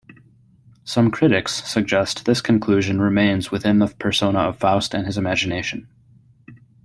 [0.83, 5.89] Some critics suggest this conclusion remains within the persona of Faust and his imagination.